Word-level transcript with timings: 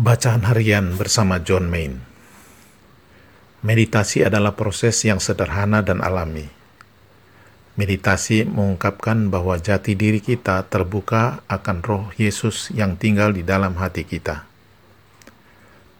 Bacaan 0.00 0.48
harian 0.48 0.96
bersama 0.96 1.44
John 1.44 1.68
Main. 1.68 2.00
Meditasi 3.60 4.24
adalah 4.24 4.56
proses 4.56 4.96
yang 5.04 5.20
sederhana 5.20 5.84
dan 5.84 6.00
alami. 6.00 6.48
Meditasi 7.76 8.48
mengungkapkan 8.48 9.28
bahwa 9.28 9.60
jati 9.60 9.92
diri 9.92 10.24
kita 10.24 10.64
terbuka 10.72 11.44
akan 11.52 11.84
roh 11.84 12.08
Yesus 12.16 12.72
yang 12.72 12.96
tinggal 12.96 13.36
di 13.36 13.44
dalam 13.44 13.76
hati 13.76 14.08
kita. 14.08 14.48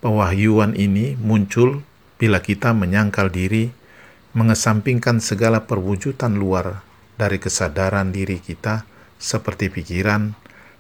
Pewahyuan 0.00 0.80
ini 0.80 1.20
muncul 1.20 1.84
bila 2.16 2.40
kita 2.40 2.72
menyangkal 2.72 3.28
diri, 3.28 3.68
mengesampingkan 4.32 5.20
segala 5.20 5.68
perwujudan 5.68 6.40
luar 6.40 6.80
dari 7.20 7.36
kesadaran 7.36 8.16
diri 8.16 8.40
kita 8.40 8.88
seperti 9.20 9.68
pikiran, 9.68 10.32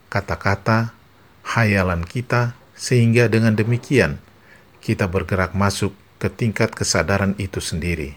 kata-kata, 0.08 0.96
hayalan 1.44 2.08
kita, 2.08 2.56
sehingga 2.80 3.28
dengan 3.28 3.52
demikian 3.52 4.16
kita 4.80 5.04
bergerak 5.04 5.52
masuk 5.52 5.92
ke 6.16 6.32
tingkat 6.32 6.72
kesadaran 6.72 7.36
itu 7.36 7.60
sendiri. 7.60 8.16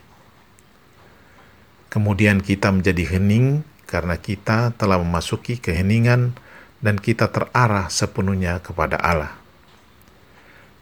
Kemudian 1.91 2.39
kita 2.39 2.71
menjadi 2.71 3.19
hening 3.19 3.67
karena 3.83 4.15
kita 4.15 4.71
telah 4.79 4.97
memasuki 5.03 5.59
keheningan 5.59 6.31
dan 6.79 6.95
kita 6.95 7.27
terarah 7.27 7.91
sepenuhnya 7.91 8.63
kepada 8.63 8.95
Allah. 9.03 9.35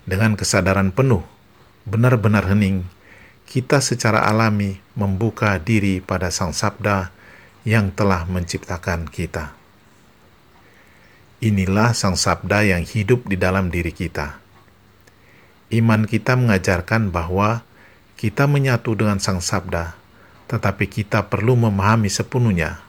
Dengan 0.06 0.38
kesadaran 0.38 0.94
penuh, 0.94 1.26
benar-benar 1.90 2.48
hening, 2.54 2.86
kita 3.50 3.82
secara 3.82 4.24
alami 4.30 4.78
membuka 4.94 5.58
diri 5.58 6.00
pada 6.00 6.30
Sang 6.30 6.54
Sabda 6.54 7.12
yang 7.68 7.94
telah 7.94 8.26
menciptakan 8.30 9.10
kita. 9.10 9.61
Inilah 11.42 11.98
Sang 11.98 12.14
Sabda 12.14 12.62
yang 12.62 12.86
hidup 12.86 13.26
di 13.26 13.34
dalam 13.34 13.74
diri 13.74 13.90
kita. 13.90 14.38
Iman 15.74 16.06
kita 16.06 16.38
mengajarkan 16.38 17.10
bahwa 17.10 17.66
kita 18.14 18.46
menyatu 18.46 18.94
dengan 18.94 19.18
Sang 19.18 19.42
Sabda, 19.42 19.98
tetapi 20.46 20.86
kita 20.86 21.34
perlu 21.34 21.58
memahami 21.58 22.14
sepenuhnya 22.14 22.86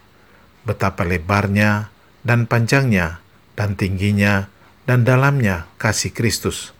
betapa 0.69 1.01
lebarnya 1.01 1.89
dan 2.29 2.45
panjangnya 2.45 3.25
dan 3.57 3.73
tingginya 3.73 4.53
dan 4.85 5.09
dalamnya 5.09 5.65
kasih 5.81 6.13
Kristus, 6.13 6.77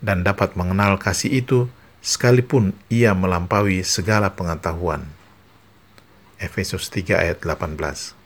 dan 0.00 0.24
dapat 0.24 0.56
mengenal 0.56 0.96
kasih 0.96 1.44
itu 1.44 1.68
sekalipun 2.00 2.72
ia 2.88 3.12
melampaui 3.12 3.84
segala 3.84 4.32
pengetahuan. 4.32 5.04
Efesus 6.40 6.88
3 6.88 7.20
ayat 7.20 7.44
18 7.44 8.21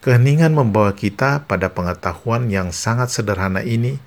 Keheningan 0.00 0.56
membawa 0.56 0.96
kita 0.96 1.44
pada 1.44 1.76
pengetahuan 1.76 2.48
yang 2.48 2.72
sangat 2.72 3.12
sederhana 3.12 3.60
ini 3.60 4.00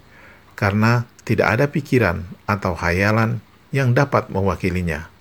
karena 0.58 1.06
tidak 1.22 1.48
ada 1.54 1.66
pikiran 1.70 2.26
atau 2.50 2.74
hayalan 2.74 3.46
yang 3.70 3.94
dapat 3.94 4.34
mewakilinya. 4.34 5.14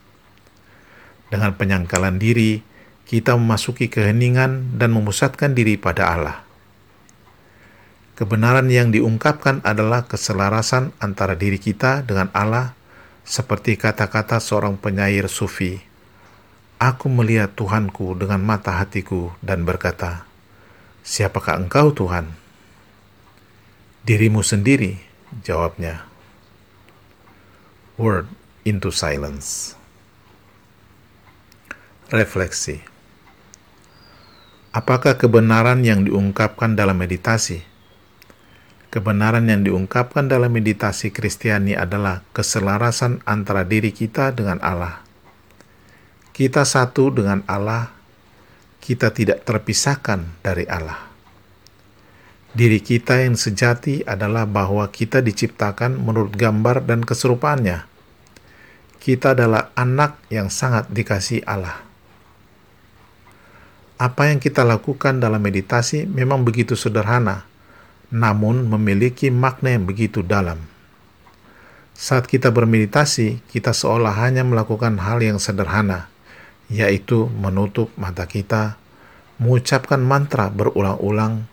Dengan 1.29 1.53
penyangkalan 1.56 2.17
diri, 2.17 2.64
kita 3.05 3.37
memasuki 3.37 3.92
keheningan 3.92 4.81
dan 4.81 4.97
memusatkan 4.97 5.53
diri 5.53 5.77
pada 5.77 6.09
Allah. 6.09 6.39
Kebenaran 8.17 8.69
yang 8.73 8.92
diungkapkan 8.92 9.61
adalah 9.64 10.09
keselarasan 10.09 10.97
antara 11.01 11.36
diri 11.36 11.61
kita 11.61 12.01
dengan 12.01 12.33
Allah, 12.33 12.73
seperti 13.29 13.77
kata-kata 13.77 14.41
seorang 14.41 14.81
penyair 14.81 15.29
sufi. 15.29 15.81
Aku 16.81 17.12
melihat 17.12 17.53
Tuhanku 17.57 18.17
dengan 18.17 18.41
mata 18.41 18.77
hatiku 18.81 19.36
dan 19.45 19.69
berkata, 19.69 20.31
Siapakah 21.03 21.58
engkau 21.67 21.91
Tuhan? 21.91 22.31
Dirimu 24.06 24.39
sendiri, 24.47 25.03
jawabnya. 25.42 26.06
Word 27.98 28.31
into 28.62 28.95
silence. 28.95 29.75
Refleksi. 32.14 32.86
Apakah 34.70 35.18
kebenaran 35.18 35.83
yang 35.83 36.07
diungkapkan 36.07 36.79
dalam 36.79 37.02
meditasi? 37.02 37.67
Kebenaran 38.95 39.51
yang 39.51 39.67
diungkapkan 39.67 40.30
dalam 40.30 40.55
meditasi 40.55 41.11
Kristiani 41.11 41.74
adalah 41.74 42.23
keselarasan 42.30 43.27
antara 43.27 43.67
diri 43.67 43.90
kita 43.90 44.30
dengan 44.30 44.63
Allah. 44.63 45.02
Kita 46.30 46.63
satu 46.63 47.11
dengan 47.11 47.42
Allah 47.51 47.90
kita 48.83 49.15
tidak 49.15 49.47
terpisahkan 49.47 50.43
dari 50.43 50.67
Allah. 50.67 50.98
Diri 52.53 52.83
kita 52.85 53.23
yang 53.23 53.39
sejati 53.39 54.05
adalah 54.05 54.45
bahwa 54.45 54.85
kita 54.91 55.25
diciptakan 55.25 55.97
menurut 55.97 56.37
gambar 56.37 56.85
dan 56.85 57.01
keserupaannya. 57.01 57.89
Kita 59.01 59.33
adalah 59.33 59.73
anak 59.73 60.20
yang 60.29 60.53
sangat 60.53 60.91
dikasih 60.93 61.47
Allah. 61.48 61.81
Apa 63.97 64.29
yang 64.29 64.43
kita 64.43 64.67
lakukan 64.67 65.17
dalam 65.23 65.41
meditasi 65.41 66.05
memang 66.05 66.45
begitu 66.45 66.77
sederhana, 66.77 67.49
namun 68.13 68.69
memiliki 68.69 69.33
makna 69.33 69.73
yang 69.73 69.89
begitu 69.89 70.20
dalam. 70.20 70.61
Saat 71.97 72.29
kita 72.29 72.53
bermeditasi, 72.53 73.47
kita 73.49 73.73
seolah 73.73 74.13
hanya 74.20 74.45
melakukan 74.45 75.01
hal 75.01 75.25
yang 75.25 75.41
sederhana, 75.41 76.11
yaitu 76.72 77.28
menutup 77.36 77.92
mata 78.00 78.24
kita, 78.24 78.80
mengucapkan 79.36 80.00
mantra 80.00 80.48
berulang-ulang, 80.48 81.44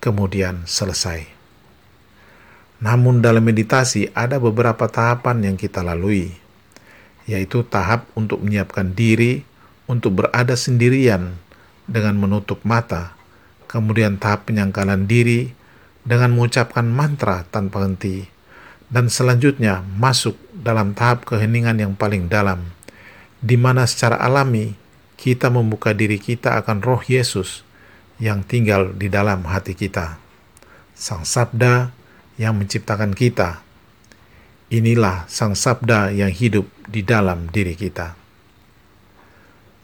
kemudian 0.00 0.64
selesai. 0.64 1.28
Namun 2.80 3.20
dalam 3.20 3.44
meditasi 3.44 4.08
ada 4.16 4.40
beberapa 4.40 4.88
tahapan 4.88 5.52
yang 5.52 5.56
kita 5.60 5.84
lalui, 5.84 6.32
yaitu 7.28 7.60
tahap 7.64 8.08
untuk 8.16 8.40
menyiapkan 8.40 8.92
diri 8.96 9.44
untuk 9.84 10.24
berada 10.24 10.56
sendirian 10.56 11.36
dengan 11.84 12.16
menutup 12.16 12.60
mata, 12.64 13.16
kemudian 13.68 14.16
tahap 14.16 14.48
penyangkalan 14.48 15.04
diri 15.04 15.52
dengan 16.04 16.36
mengucapkan 16.36 16.84
mantra 16.84 17.48
tanpa 17.48 17.84
henti, 17.84 18.28
dan 18.92 19.08
selanjutnya 19.08 19.80
masuk 19.96 20.36
dalam 20.52 20.92
tahap 20.92 21.24
keheningan 21.24 21.80
yang 21.80 21.92
paling 21.96 22.28
dalam, 22.28 22.73
di 23.44 23.60
mana 23.60 23.84
secara 23.84 24.16
alami 24.16 24.72
kita 25.20 25.52
membuka 25.52 25.92
diri 25.92 26.16
kita 26.16 26.56
akan 26.64 26.80
roh 26.80 27.04
Yesus 27.04 27.60
yang 28.16 28.40
tinggal 28.40 28.96
di 28.96 29.12
dalam 29.12 29.44
hati 29.44 29.76
kita. 29.76 30.16
Sang 30.96 31.28
Sabda 31.28 31.92
yang 32.40 32.56
menciptakan 32.56 33.12
kita. 33.12 33.60
Inilah 34.72 35.28
Sang 35.28 35.52
Sabda 35.52 36.08
yang 36.08 36.32
hidup 36.32 36.64
di 36.88 37.04
dalam 37.04 37.52
diri 37.52 37.76
kita. 37.76 38.16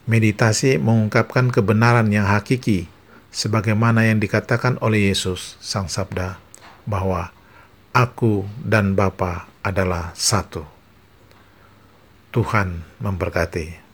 Meditasi 0.09 0.81
mengungkapkan 0.81 1.53
kebenaran 1.53 2.09
yang 2.09 2.25
hakiki 2.25 2.89
sebagaimana 3.29 4.09
yang 4.09 4.17
dikatakan 4.17 4.81
oleh 4.81 5.13
Yesus 5.13 5.61
Sang 5.61 5.85
Sabda 5.85 6.41
bahwa 6.89 7.29
aku 7.93 8.49
dan 8.65 8.97
Bapa 8.97 9.45
adalah 9.61 10.17
satu. 10.17 10.80
Tuhan 12.31 12.79
memberkati. 13.03 13.90